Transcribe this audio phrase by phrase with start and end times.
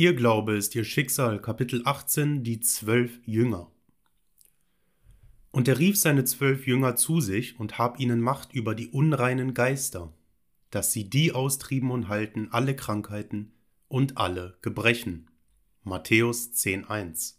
[0.00, 3.70] Ihr Glaube ist ihr Schicksal, Kapitel 18, die zwölf Jünger.
[5.50, 9.52] Und er rief seine zwölf Jünger zu sich und hab ihnen Macht über die unreinen
[9.52, 10.14] Geister,
[10.70, 13.52] dass sie die austrieben und halten alle Krankheiten
[13.88, 15.30] und alle Gebrechen.
[15.82, 17.34] Matthäus 10,1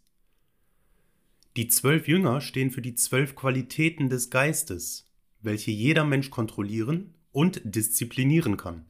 [1.58, 5.10] Die zwölf Jünger stehen für die zwölf Qualitäten des Geistes,
[5.42, 8.86] welche jeder Mensch kontrollieren und disziplinieren kann.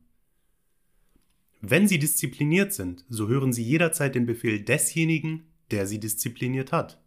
[1.61, 6.99] Wenn sie diszipliniert sind, so hören sie jederzeit den Befehl desjenigen, der sie diszipliniert hat.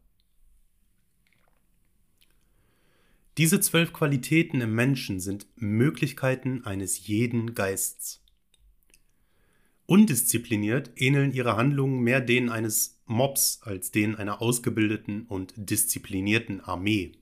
[3.37, 8.23] Diese zwölf Qualitäten im Menschen sind Möglichkeiten eines jeden Geists.
[9.87, 17.13] Undiszipliniert ähneln ihre Handlungen mehr denen eines Mobs als denen einer ausgebildeten und disziplinierten Armee.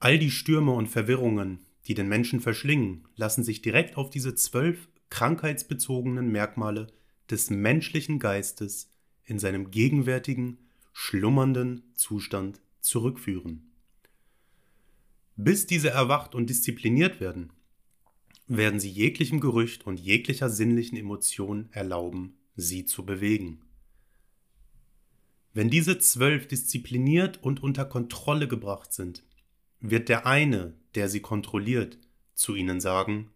[0.00, 4.88] All die Stürme und Verwirrungen, die den Menschen verschlingen, lassen sich direkt auf diese zwölf
[5.10, 6.88] krankheitsbezogenen Merkmale
[7.30, 8.90] des menschlichen Geistes
[9.24, 10.58] in seinem gegenwärtigen,
[10.92, 13.70] schlummernden Zustand zurückführen.
[15.36, 17.52] Bis diese erwacht und diszipliniert werden,
[18.46, 23.60] werden sie jeglichem Gerücht und jeglicher sinnlichen Emotion erlauben, sie zu bewegen.
[25.52, 29.24] Wenn diese zwölf diszipliniert und unter Kontrolle gebracht sind,
[29.80, 31.98] wird der eine, der sie kontrolliert,
[32.34, 33.30] zu ihnen sagen,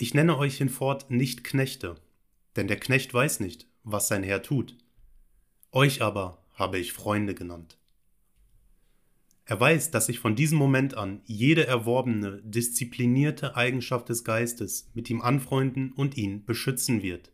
[0.00, 1.96] ich nenne euch hinfort nicht Knechte,
[2.56, 4.76] denn der Knecht weiß nicht, was sein Herr tut.
[5.72, 7.76] Euch aber habe ich Freunde genannt.
[9.44, 15.10] Er weiß, dass sich von diesem Moment an jede erworbene, disziplinierte Eigenschaft des Geistes mit
[15.10, 17.32] ihm anfreunden und ihn beschützen wird.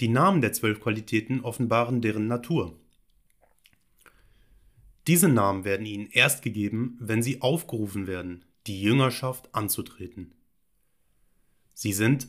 [0.00, 2.78] Die Namen der zwölf Qualitäten offenbaren deren Natur.
[5.06, 10.34] Diese Namen werden ihnen erst gegeben, wenn sie aufgerufen werden, die Jüngerschaft anzutreten.
[11.74, 12.28] Sie sind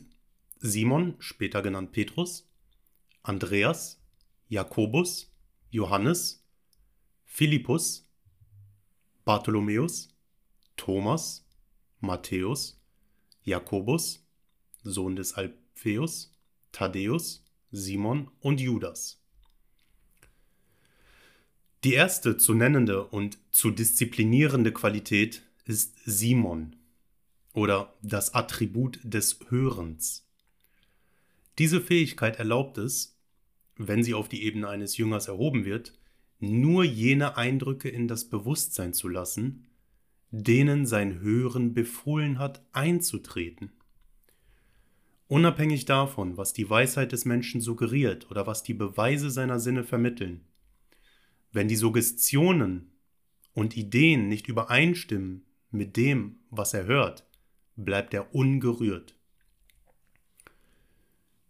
[0.58, 2.48] Simon, später genannt Petrus,
[3.22, 4.00] Andreas,
[4.48, 5.32] Jakobus,
[5.70, 6.44] Johannes,
[7.24, 8.08] Philippus,
[9.24, 10.08] Bartholomäus,
[10.76, 11.46] Thomas,
[12.00, 12.80] Matthäus,
[13.42, 14.26] Jakobus,
[14.82, 16.32] Sohn des Alpheus,
[16.72, 19.20] Thaddäus, Simon und Judas.
[21.84, 26.76] Die erste zu nennende und zu disziplinierende Qualität ist Simon
[27.54, 30.28] oder das Attribut des Hörens.
[31.58, 33.16] Diese Fähigkeit erlaubt es,
[33.76, 35.96] wenn sie auf die Ebene eines Jüngers erhoben wird,
[36.40, 39.66] nur jene Eindrücke in das Bewusstsein zu lassen,
[40.30, 43.72] denen sein Hören befohlen hat, einzutreten.
[45.28, 50.44] Unabhängig davon, was die Weisheit des Menschen suggeriert oder was die Beweise seiner Sinne vermitteln,
[51.52, 52.90] wenn die Suggestionen
[53.54, 57.24] und Ideen nicht übereinstimmen mit dem, was er hört,
[57.76, 59.16] bleibt er ungerührt.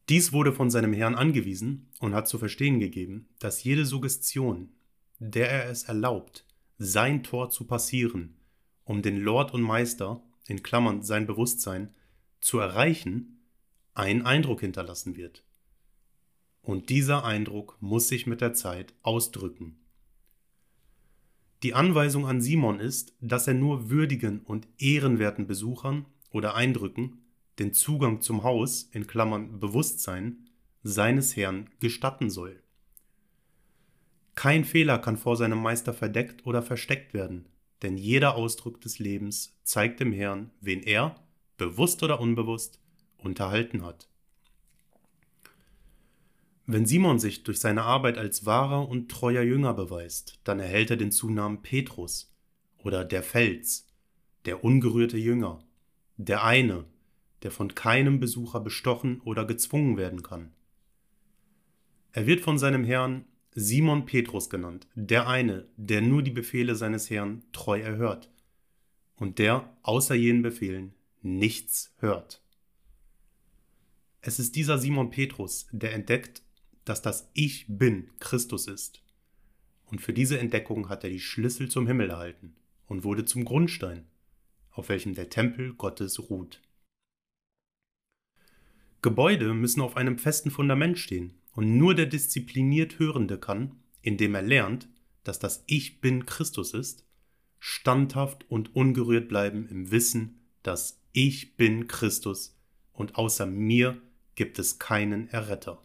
[0.09, 4.71] Dies wurde von seinem Herrn angewiesen und hat zu verstehen gegeben, dass jede Suggestion,
[5.19, 6.45] der er es erlaubt,
[6.77, 8.37] sein Tor zu passieren,
[8.85, 11.95] um den Lord und Meister, in Klammern sein Bewusstsein,
[12.41, 13.41] zu erreichen,
[13.95, 15.45] einen Eindruck hinterlassen wird.
[16.61, 19.79] Und dieser Eindruck muss sich mit der Zeit ausdrücken.
[21.65, 27.23] Die Anweisung an Simon ist, dass er nur würdigen und ehrenwerten Besuchern oder Eindrücken
[27.59, 30.51] den Zugang zum Haus in Klammern Bewusstsein
[30.83, 32.63] seines Herrn gestatten soll.
[34.35, 37.49] Kein Fehler kann vor seinem Meister verdeckt oder versteckt werden,
[37.81, 41.17] denn jeder Ausdruck des Lebens zeigt dem Herrn, wen er,
[41.57, 42.79] bewusst oder unbewusst,
[43.17, 44.11] unterhalten hat.
[46.67, 50.97] Wenn Simon sich durch seine Arbeit als wahrer und treuer Jünger beweist, dann erhält er
[50.97, 52.33] den Zunamen Petrus
[52.79, 53.87] oder der Fels,
[54.47, 55.65] der ungerührte Jünger
[56.17, 56.85] der eine,
[57.43, 60.53] der von keinem Besucher bestochen oder gezwungen werden kann.
[62.13, 67.11] Er wird von seinem Herrn Simon Petrus genannt, der eine, der nur die Befehle seines
[67.11, 68.31] Herrn treu erhört
[69.17, 72.41] und der außer jenen Befehlen nichts hört.
[74.21, 76.43] Es ist dieser Simon Petrus, der entdeckt,
[76.85, 79.03] dass das Ich bin Christus ist.
[79.87, 82.55] Und für diese Entdeckung hat er die Schlüssel zum Himmel erhalten
[82.87, 84.07] und wurde zum Grundstein
[84.75, 86.61] auf welchem der Tempel Gottes ruht.
[89.03, 94.43] Gebäude müssen auf einem festen Fundament stehen, und nur der diszipliniert Hörende kann, indem er
[94.43, 94.89] lernt,
[95.23, 97.07] dass das Ich bin Christus ist,
[97.61, 102.59] standhaft und ungerührt bleiben im Wissen, dass ich bin Christus
[102.93, 104.03] und außer mir
[104.35, 105.84] gibt es keinen Erretter.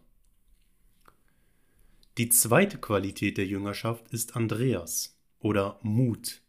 [2.19, 6.42] Die zweite Qualität der Jüngerschaft ist Andreas oder Mut.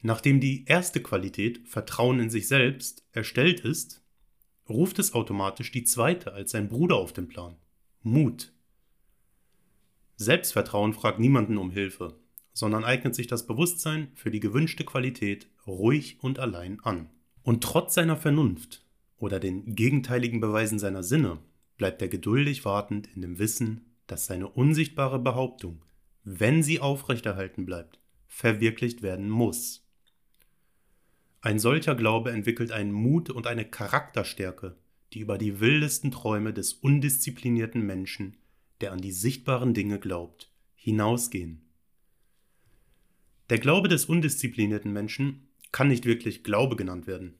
[0.00, 4.02] Nachdem die erste Qualität, Vertrauen in sich selbst, erstellt ist,
[4.66, 7.56] ruft es automatisch die zweite als sein Bruder auf den Plan.
[8.00, 8.54] Mut.
[10.16, 12.18] Selbstvertrauen fragt niemanden um Hilfe,
[12.54, 17.10] sondern eignet sich das Bewusstsein für die gewünschte Qualität ruhig und allein an.
[17.42, 18.86] Und trotz seiner Vernunft
[19.18, 21.40] oder den gegenteiligen Beweisen seiner Sinne
[21.76, 25.84] bleibt er geduldig wartend in dem Wissen, dass seine unsichtbare Behauptung,
[26.24, 29.86] wenn sie aufrechterhalten bleibt, verwirklicht werden muss.
[31.40, 34.76] Ein solcher Glaube entwickelt einen Mut und eine Charakterstärke,
[35.12, 38.36] die über die wildesten Träume des undisziplinierten Menschen,
[38.80, 41.62] der an die sichtbaren Dinge glaubt, hinausgehen.
[43.50, 47.38] Der Glaube des undisziplinierten Menschen kann nicht wirklich Glaube genannt werden.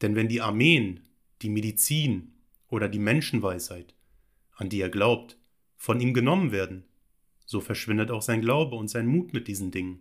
[0.00, 1.00] Denn wenn die Armeen,
[1.42, 2.34] die Medizin
[2.68, 3.94] oder die Menschenweisheit,
[4.54, 5.38] an die er glaubt,
[5.82, 6.84] von ihm genommen werden,
[7.44, 9.98] so verschwindet auch sein Glaube und sein Mut mit diesen Dingen.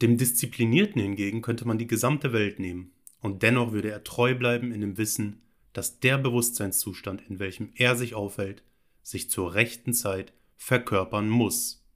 [0.00, 4.72] Dem Disziplinierten hingegen könnte man die gesamte Welt nehmen, und dennoch würde er treu bleiben
[4.72, 5.42] in dem Wissen,
[5.74, 8.64] dass der Bewusstseinszustand, in welchem er sich aufhält,
[9.00, 11.86] sich zur rechten Zeit verkörpern muss.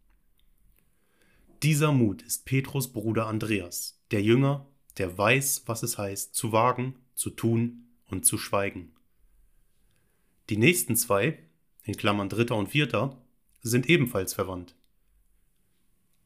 [1.65, 4.69] Dieser Mut ist Petrus Bruder Andreas, der Jünger,
[4.99, 8.93] der weiß, was es heißt, zu wagen, zu tun und zu schweigen.
[10.49, 11.41] Die nächsten zwei,
[11.87, 13.17] in Klammern dritter und vierter,
[13.63, 14.75] sind ebenfalls verwandt.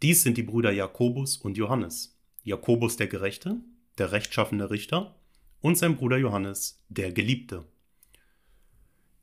[0.03, 2.19] Dies sind die Brüder Jakobus und Johannes.
[2.43, 3.61] Jakobus der Gerechte,
[3.99, 5.15] der rechtschaffene Richter,
[5.61, 7.67] und sein Bruder Johannes, der Geliebte.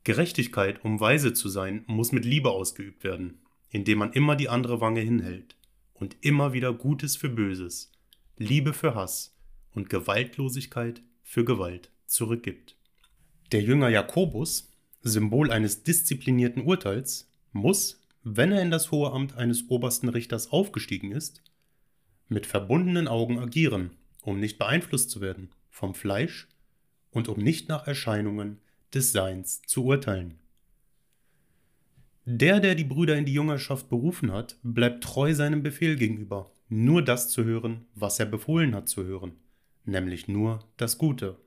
[0.04, 4.80] Gerechtigkeit, um weise zu sein, muss mit Liebe ausgeübt werden, indem man immer die andere
[4.80, 5.56] Wange hinhält
[5.94, 7.90] und immer wieder Gutes für Böses,
[8.36, 9.36] Liebe für Hass
[9.72, 12.76] und Gewaltlosigkeit für Gewalt zurückgibt.
[13.50, 19.68] Der Jünger Jakobus, Symbol eines disziplinierten Urteils, muss, wenn er in das hohe Amt eines
[19.68, 21.42] obersten Richters aufgestiegen ist,
[22.28, 23.90] mit verbundenen Augen agieren,
[24.22, 26.48] um nicht beeinflusst zu werden vom Fleisch
[27.10, 28.58] und um nicht nach Erscheinungen
[28.92, 30.38] des Seins zu urteilen.
[32.24, 37.02] Der, der die Brüder in die Jüngerschaft berufen hat, bleibt treu seinem Befehl gegenüber, nur
[37.02, 39.32] das zu hören, was er befohlen hat zu hören,
[39.86, 41.38] nämlich nur das Gute.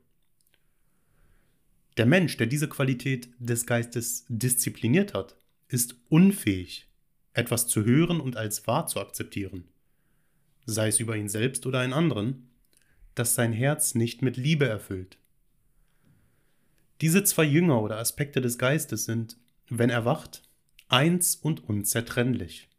[1.98, 5.36] Der Mensch, der diese Qualität des Geistes diszipliniert hat,
[5.68, 6.88] ist unfähig,
[7.34, 9.66] etwas zu hören und als wahr zu akzeptieren,
[10.66, 12.50] sei es über ihn selbst oder einen anderen,
[13.16, 15.18] das sein Herz nicht mit Liebe erfüllt.
[17.02, 19.38] Diese zwei Jünger oder Aspekte des Geistes sind,
[19.70, 20.44] wenn erwacht,
[20.88, 22.70] eins und unzertrennlich.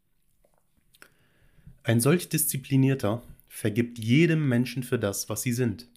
[1.82, 5.88] Ein solch disziplinierter vergibt jedem Menschen für das, was sie sind.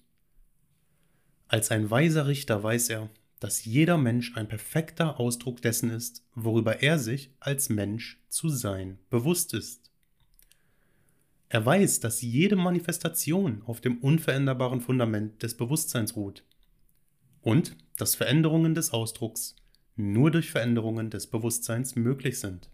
[1.48, 3.08] Als ein weiser Richter weiß er,
[3.38, 8.98] dass jeder Mensch ein perfekter Ausdruck dessen ist, worüber er sich als Mensch zu sein
[9.10, 9.90] bewusst ist.
[11.48, 16.42] Er weiß, dass jede Manifestation auf dem unveränderbaren Fundament des Bewusstseins ruht
[17.42, 19.54] und dass Veränderungen des Ausdrucks
[19.94, 22.68] nur durch Veränderungen des Bewusstseins möglich sind.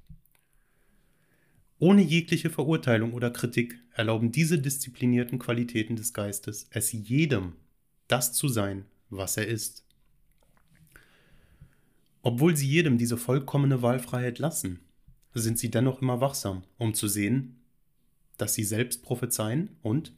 [1.78, 7.54] Ohne jegliche Verurteilung oder Kritik erlauben diese disziplinierten Qualitäten des Geistes es jedem,
[8.12, 9.84] das zu sein, was er ist.
[12.20, 14.80] Obwohl sie jedem diese vollkommene Wahlfreiheit lassen,
[15.34, 17.62] sind sie dennoch immer wachsam, um zu sehen,
[18.36, 20.12] dass sie selbst prophezeien und,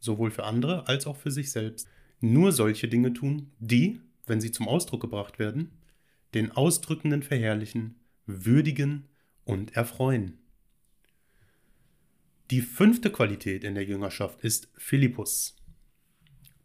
[0.00, 1.88] sowohl für andere als auch für sich selbst,
[2.20, 5.70] nur solche Dinge tun, die, wenn sie zum Ausdruck gebracht werden,
[6.34, 7.94] den Ausdrückenden verherrlichen,
[8.26, 9.04] würdigen
[9.44, 10.38] und erfreuen.
[12.50, 15.56] Die fünfte Qualität in der Jüngerschaft ist Philippus.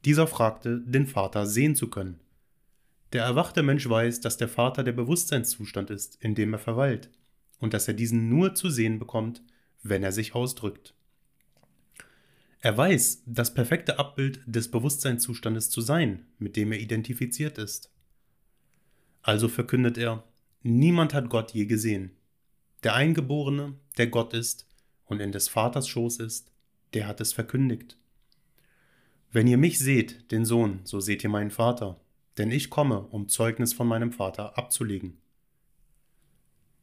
[0.06, 2.20] Dieser fragte, den Vater sehen zu können.
[3.14, 7.10] Der erwachte Mensch weiß, dass der Vater der Bewusstseinszustand ist, in dem er verweilt,
[7.60, 9.44] und dass er diesen nur zu sehen bekommt,
[9.84, 10.94] wenn er sich ausdrückt.
[12.62, 17.92] Er weiß, das perfekte Abbild des Bewusstseinszustandes zu sein, mit dem er identifiziert ist.
[19.24, 20.24] Also verkündet er,
[20.62, 22.12] niemand hat Gott je gesehen.
[22.84, 24.68] Der Eingeborene, der Gott ist
[25.06, 26.52] und in des Vaters Schoß ist,
[26.94, 27.98] der hat es verkündigt.
[29.32, 32.02] Wenn ihr mich seht, den Sohn, so seht ihr meinen Vater,
[32.38, 35.18] denn ich komme, um Zeugnis von meinem Vater abzulegen.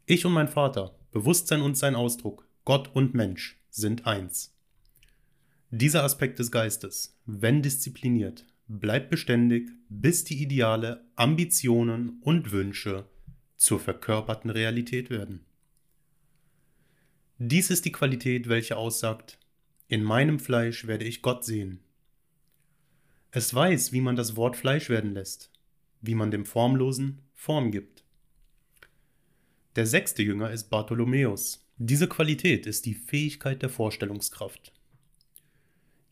[0.06, 4.54] Ich und mein Vater, Bewusstsein und sein Ausdruck, Gott und Mensch, sind eins.
[5.70, 13.04] Dieser Aspekt des Geistes, wenn diszipliniert, bleibt beständig, bis die Ideale, Ambitionen und Wünsche
[13.56, 15.44] zur verkörperten Realität werden.
[17.36, 19.38] Dies ist die Qualität, welche aussagt,
[19.88, 21.80] in meinem Fleisch werde ich Gott sehen,
[23.30, 25.50] es weiß, wie man das Wort Fleisch werden lässt,
[26.00, 28.04] wie man dem Formlosen Form gibt.
[29.76, 31.66] Der sechste Jünger ist Bartholomäus.
[31.76, 34.72] Diese Qualität ist die Fähigkeit der Vorstellungskraft.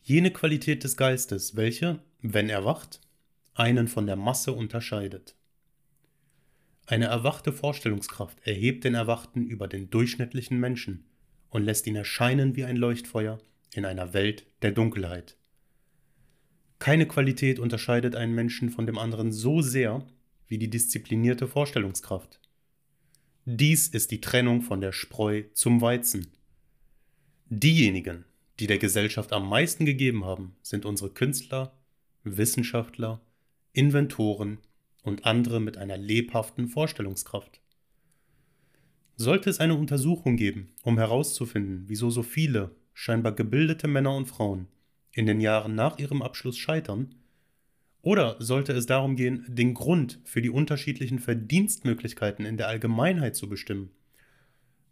[0.03, 3.01] Jene Qualität des Geistes, welche, wenn erwacht,
[3.55, 5.35] einen von der Masse unterscheidet.
[6.85, 11.05] Eine erwachte Vorstellungskraft erhebt den Erwachten über den durchschnittlichen Menschen
[11.49, 13.39] und lässt ihn erscheinen wie ein Leuchtfeuer
[13.73, 15.35] in einer Welt der Dunkelheit.
[16.79, 20.05] Keine Qualität unterscheidet einen Menschen von dem anderen so sehr
[20.47, 22.39] wie die disziplinierte Vorstellungskraft.
[23.45, 26.27] Dies ist die Trennung von der Spreu zum Weizen.
[27.49, 28.25] Diejenigen,
[28.59, 31.73] die der Gesellschaft am meisten gegeben haben, sind unsere Künstler,
[32.23, 33.21] Wissenschaftler,
[33.73, 34.59] Inventoren
[35.03, 37.61] und andere mit einer lebhaften Vorstellungskraft.
[39.15, 44.67] Sollte es eine Untersuchung geben, um herauszufinden, wieso so viele scheinbar gebildete Männer und Frauen
[45.17, 47.15] in den Jahren nach ihrem Abschluss scheitern,
[48.03, 53.49] oder sollte es darum gehen, den Grund für die unterschiedlichen Verdienstmöglichkeiten in der Allgemeinheit zu
[53.49, 53.89] bestimmen,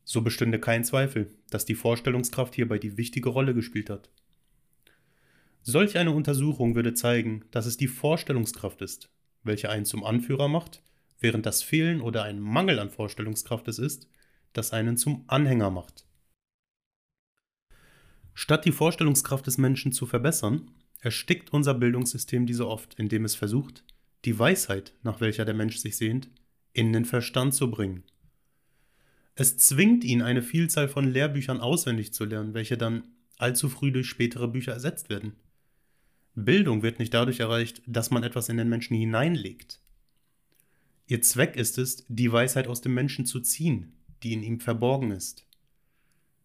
[0.04, 4.10] so bestünde kein Zweifel, dass die Vorstellungskraft hierbei die wichtige Rolle gespielt hat.
[5.62, 9.10] Solch eine Untersuchung würde zeigen, dass es die Vorstellungskraft ist,
[9.44, 10.82] welche einen zum Anführer macht,
[11.20, 14.10] während das Fehlen oder ein Mangel an Vorstellungskraft es ist,
[14.54, 16.05] das einen zum Anhänger macht.
[18.38, 23.86] Statt die Vorstellungskraft des Menschen zu verbessern, erstickt unser Bildungssystem diese oft, indem es versucht,
[24.26, 26.30] die Weisheit, nach welcher der Mensch sich sehnt,
[26.74, 28.04] in den Verstand zu bringen.
[29.36, 34.08] Es zwingt ihn, eine Vielzahl von Lehrbüchern auswendig zu lernen, welche dann allzu früh durch
[34.08, 35.34] spätere Bücher ersetzt werden.
[36.36, 39.80] Bildung wird nicht dadurch erreicht, dass man etwas in den Menschen hineinlegt.
[41.08, 45.12] Ihr Zweck ist es, die Weisheit aus dem Menschen zu ziehen, die in ihm verborgen
[45.12, 45.46] ist.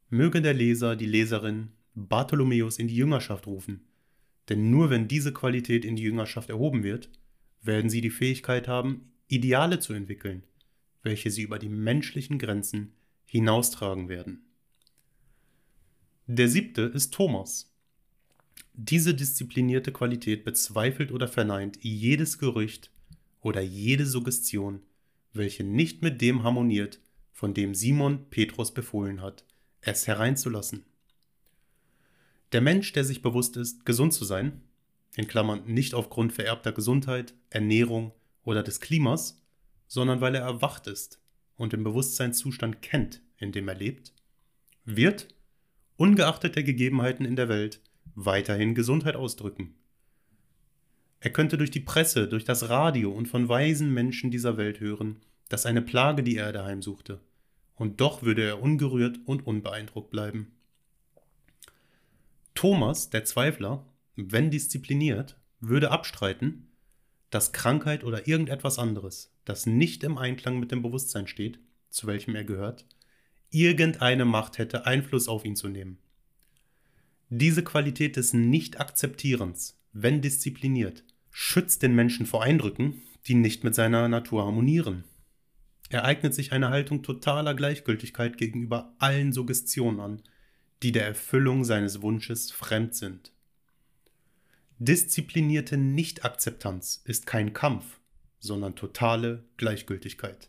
[0.08, 3.84] Möge der Leser, die Leserin Bartholomäus in die Jüngerschaft rufen,
[4.48, 7.10] denn nur wenn diese Qualität in die Jüngerschaft erhoben wird,
[7.62, 10.42] werden sie die Fähigkeit haben, Ideale zu entwickeln,
[11.02, 12.92] welche sie über die menschlichen Grenzen
[13.26, 14.42] hinaustragen werden.
[16.26, 17.72] Der siebte ist Thomas.
[18.74, 22.90] Diese disziplinierte Qualität bezweifelt oder verneint jedes Gerücht
[23.40, 24.82] oder jede Suggestion,
[25.32, 27.00] welche nicht mit dem harmoniert,
[27.32, 29.44] von dem Simon Petrus befohlen hat,
[29.80, 30.84] es hereinzulassen.
[32.52, 34.62] Der Mensch, der sich bewusst ist, gesund zu sein,
[35.16, 38.12] in Klammern nicht aufgrund vererbter Gesundheit, Ernährung
[38.44, 39.42] oder des Klimas,
[39.86, 41.20] sondern weil er erwacht ist
[41.56, 44.14] und den Bewusstseinszustand kennt, in dem er lebt,
[44.84, 45.28] wird,
[45.96, 47.80] ungeachtet der Gegebenheiten in der Welt,
[48.14, 49.74] weiterhin Gesundheit ausdrücken.
[51.20, 55.20] Er könnte durch die Presse, durch das Radio und von weisen Menschen dieser Welt hören,
[55.48, 57.20] dass eine Plage die Erde heimsuchte,
[57.74, 60.52] und doch würde er ungerührt und unbeeindruckt bleiben.
[62.54, 66.68] Thomas, der Zweifler, wenn diszipliniert, würde abstreiten,
[67.30, 72.34] dass Krankheit oder irgendetwas anderes, das nicht im Einklang mit dem Bewusstsein steht, zu welchem
[72.34, 72.86] er gehört,
[73.50, 75.98] irgendeine Macht hätte, Einfluss auf ihn zu nehmen.
[77.28, 84.08] Diese Qualität des Nicht-Akzeptierens, wenn diszipliniert, schützt den Menschen vor Eindrücken, die nicht mit seiner
[84.08, 85.04] Natur harmonieren.
[85.90, 90.22] Er eignet sich eine Haltung totaler Gleichgültigkeit gegenüber allen Suggestionen an,
[90.82, 93.32] die der Erfüllung seines Wunsches fremd sind.
[94.78, 98.00] Disziplinierte Nicht-Akzeptanz ist kein Kampf,
[98.38, 100.48] sondern totale Gleichgültigkeit.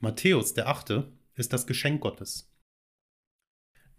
[0.00, 2.50] Matthäus der Achte ist das Geschenk Gottes.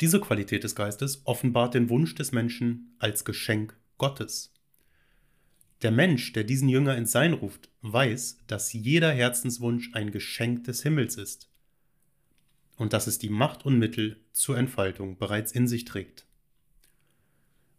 [0.02, 4.54] Diese Qualität des Geistes offenbart den Wunsch des Menschen als Geschenk Gottes.
[5.82, 10.84] Der Mensch, der diesen Jünger ins Sein ruft, weiß, dass jeder Herzenswunsch ein Geschenk des
[10.84, 11.50] Himmels ist
[12.78, 16.26] und dass es die Macht und Mittel zur Entfaltung bereits in sich trägt.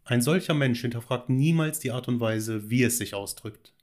[0.05, 3.75] Ein solcher Mensch hinterfragt niemals die Art und Weise, wie es sich ausdrückt.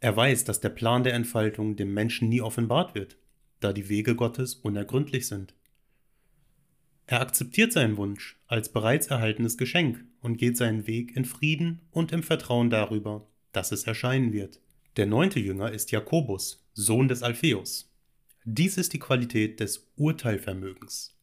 [0.00, 3.18] Er weiß, dass der Plan der Entfaltung dem Menschen nie offenbart wird,
[3.60, 5.54] da die Wege Gottes unergründlich sind.
[7.06, 12.12] Er akzeptiert seinen Wunsch als bereits erhaltenes Geschenk und geht seinen Weg in Frieden und
[12.12, 14.60] im Vertrauen darüber, dass es erscheinen wird.
[14.96, 17.89] Der neunte Jünger ist Jakobus, Sohn des Alpheus.
[18.46, 21.14] Dies ist die Qualität des Urteilvermögens.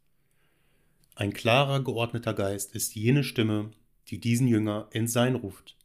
[1.15, 3.71] Ein klarer, geordneter Geist ist jene Stimme,
[4.09, 5.75] die diesen Jünger ins Sein ruft.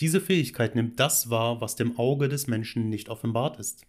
[0.00, 3.86] Diese Fähigkeit nimmt das wahr, was dem Auge des Menschen nicht offenbart ist.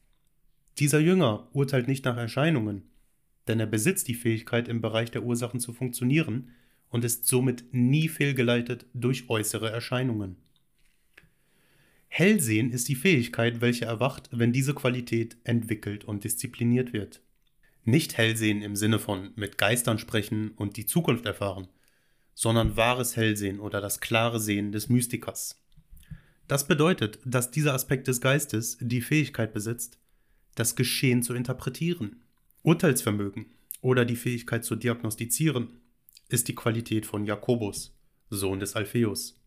[0.80, 2.90] Dieser Jünger urteilt nicht nach Erscheinungen,
[3.48, 6.50] denn er besitzt die Fähigkeit, im Bereich der Ursachen zu funktionieren
[6.90, 10.36] und ist somit nie fehlgeleitet durch äußere Erscheinungen.
[12.14, 17.22] Hellsehen ist die Fähigkeit, welche erwacht, wenn diese Qualität entwickelt und diszipliniert wird.
[17.86, 21.70] Nicht Hellsehen im Sinne von mit Geistern sprechen und die Zukunft erfahren,
[22.34, 25.64] sondern wahres Hellsehen oder das klare Sehen des Mystikers.
[26.50, 29.98] Das bedeutet, dass dieser Aspekt des Geistes die Fähigkeit besitzt,
[30.56, 32.24] das Geschehen zu interpretieren.
[32.62, 33.46] Urteilsvermögen
[33.80, 35.80] oder die Fähigkeit zu diagnostizieren
[36.28, 37.98] ist die Qualität von Jakobus,
[38.30, 39.41] Sohn des Alpheus.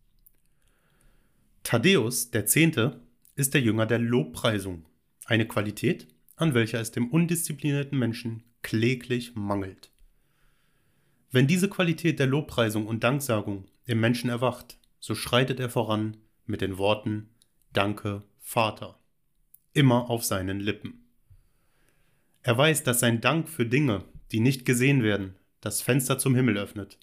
[1.65, 3.01] Thaddäus, der Zehnte,
[3.35, 4.85] ist der Jünger der Lobpreisung,
[5.25, 9.89] eine Qualität, an welcher es dem undisziplinierten Menschen kläglich mangelt.
[11.31, 16.61] Wenn diese Qualität der Lobpreisung und Danksagung im Menschen erwacht, so schreitet er voran mit
[16.61, 17.29] den Worten
[17.73, 18.99] Danke, Vater,
[19.73, 21.07] immer auf seinen Lippen.
[22.43, 26.59] Er weiß, dass sein Dank für Dinge, die nicht gesehen werden, das Fenster zum Himmel
[26.59, 26.99] öffnet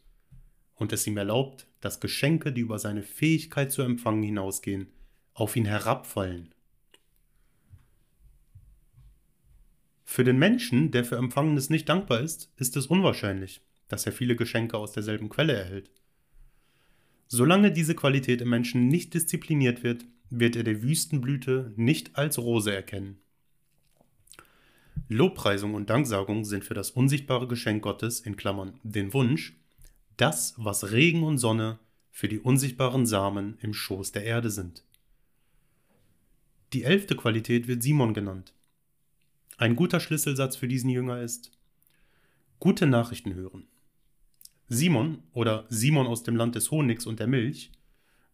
[0.82, 4.88] und es ihm erlaubt, dass Geschenke, die über seine Fähigkeit zu empfangen hinausgehen,
[5.32, 6.54] auf ihn herabfallen.
[10.04, 14.36] Für den Menschen, der für Empfangenes nicht dankbar ist, ist es unwahrscheinlich, dass er viele
[14.36, 15.90] Geschenke aus derselben Quelle erhält.
[17.28, 22.74] Solange diese Qualität im Menschen nicht diszipliniert wird, wird er die Wüstenblüte nicht als Rose
[22.74, 23.20] erkennen.
[25.08, 29.61] Lobpreisung und Danksagung sind für das unsichtbare Geschenk Gottes in Klammern den Wunsch,
[30.16, 31.78] das, was Regen und Sonne
[32.10, 34.84] für die unsichtbaren Samen im Schoß der Erde sind.
[36.72, 38.54] Die elfte Qualität wird Simon genannt.
[39.58, 41.50] Ein guter Schlüsselsatz für diesen Jünger ist
[42.58, 43.66] gute Nachrichten hören.
[44.68, 47.72] Simon oder Simon aus dem Land des Honigs und der Milch,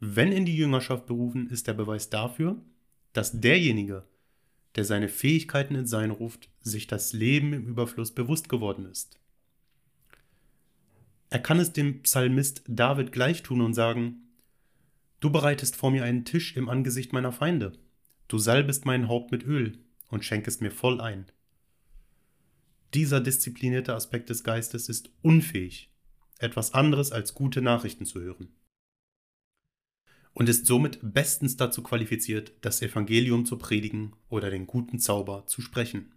[0.01, 2.61] wenn in die Jüngerschaft berufen, ist der Beweis dafür,
[3.13, 4.05] dass derjenige,
[4.77, 9.19] der seine Fähigkeiten ins Sein ruft, sich das Leben im Überfluss bewusst geworden ist.
[11.31, 14.29] Er kann es dem Psalmist David gleich tun und sagen,
[15.21, 17.73] Du bereitest vor mir einen Tisch im Angesicht meiner Feinde,
[18.29, 19.79] du salbest mein Haupt mit Öl
[20.11, 21.27] und schenkest mir voll ein.
[22.95, 25.91] Dieser disziplinierte Aspekt des Geistes ist unfähig,
[26.39, 28.49] etwas anderes als gute Nachrichten zu hören.
[30.35, 35.61] Und ist somit bestens dazu qualifiziert, das Evangelium zu predigen oder den guten Zauber zu
[35.63, 36.13] sprechen.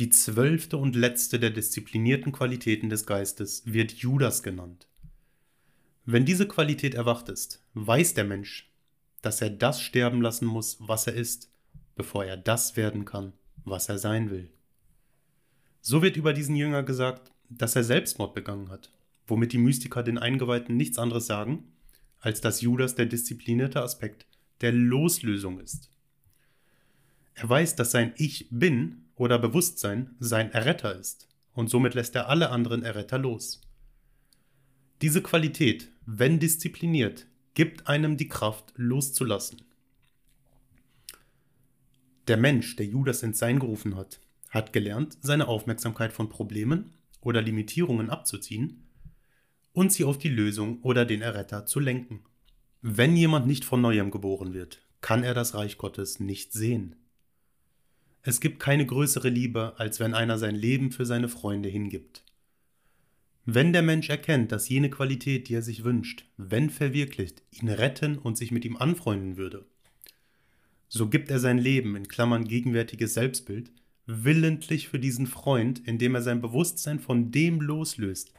[0.00, 4.88] Die zwölfte und letzte der disziplinierten Qualitäten des Geistes wird Judas genannt.
[6.06, 8.72] Wenn diese Qualität erwacht ist, weiß der Mensch,
[9.20, 11.52] dass er das sterben lassen muss, was er ist,
[11.96, 13.34] bevor er das werden kann,
[13.66, 14.50] was er sein will.
[15.82, 18.90] So wird über diesen Jünger gesagt, dass er Selbstmord begangen hat,
[19.26, 21.74] womit die Mystiker den Eingeweihten nichts anderes sagen,
[22.20, 24.24] als dass Judas der disziplinierte Aspekt
[24.62, 25.90] der Loslösung ist.
[27.34, 32.30] Er weiß, dass sein Ich bin oder Bewusstsein sein Erretter ist und somit lässt er
[32.30, 33.60] alle anderen Erretter los.
[35.02, 39.60] Diese Qualität, wenn diszipliniert, gibt einem die Kraft loszulassen.
[42.28, 47.42] Der Mensch, der Judas ins Sein gerufen hat, hat gelernt, seine Aufmerksamkeit von Problemen oder
[47.42, 48.88] Limitierungen abzuziehen
[49.74, 52.24] und sie auf die Lösung oder den Erretter zu lenken.
[52.80, 56.96] Wenn jemand nicht von neuem geboren wird, kann er das Reich Gottes nicht sehen.
[58.22, 62.24] Es gibt keine größere Liebe, als wenn einer sein Leben für seine Freunde hingibt.
[63.46, 68.18] Wenn der Mensch erkennt, dass jene Qualität, die er sich wünscht, wenn verwirklicht, ihn retten
[68.18, 69.66] und sich mit ihm anfreunden würde,
[70.88, 73.72] so gibt er sein Leben in Klammern gegenwärtiges Selbstbild
[74.06, 78.32] willentlich für diesen Freund, indem er sein Bewusstsein von dem loslöst,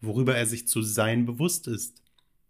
[0.00, 2.02] worüber er sich zu sein bewusst ist,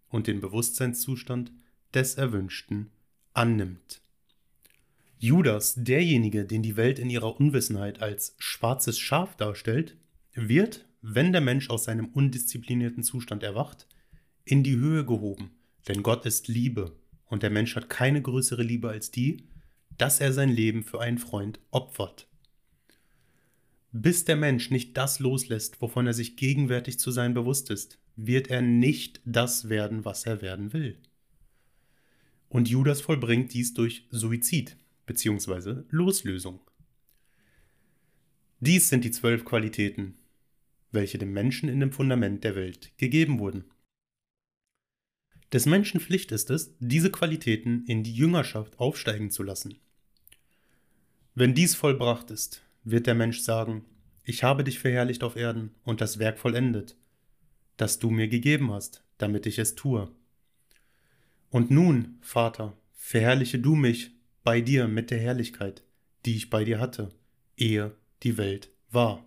[0.09, 1.53] und den Bewusstseinszustand
[1.95, 2.91] des Erwünschten
[3.33, 4.03] annimmt.
[5.19, 9.97] Judas, derjenige, den die Welt in ihrer Unwissenheit als schwarzes Schaf darstellt,
[10.35, 13.87] wird, wenn der Mensch aus seinem undisziplinierten Zustand erwacht,
[14.45, 15.51] in die Höhe gehoben,
[15.89, 19.49] denn Gott ist Liebe und der Mensch hat keine größere Liebe als die,
[19.97, 22.29] dass er sein Leben für einen Freund opfert.
[23.93, 28.49] Bis der Mensch nicht das loslässt, wovon er sich gegenwärtig zu sein bewusst ist, wird
[28.49, 30.99] er nicht das werden, was er werden will.
[32.49, 34.77] Und Judas vollbringt dies durch Suizid,
[35.07, 35.85] bzw.
[35.89, 36.61] Loslösung.
[38.61, 40.19] Dies sind die zwölf Qualitäten,
[40.91, 43.65] welche dem Menschen in dem Fundament der Welt gegeben wurden.
[45.53, 49.79] Des Menschen Pflicht ist es, diese Qualitäten in die Jüngerschaft aufsteigen zu lassen.
[51.35, 53.85] Wenn dies vollbracht ist, wird der Mensch sagen,
[54.25, 56.97] ich habe dich verherrlicht auf Erden und das Werk vollendet,
[57.77, 60.11] das du mir gegeben hast, damit ich es tue.
[61.51, 64.16] Und nun, Vater, verherrliche du mich
[64.47, 65.83] bei dir mit der Herrlichkeit,
[66.25, 67.11] die ich bei dir hatte,
[67.57, 69.27] ehe die Welt war.